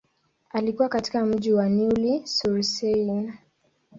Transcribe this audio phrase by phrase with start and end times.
[0.51, 3.33] Alikua katika mji wa Neuilly-sur-Seine.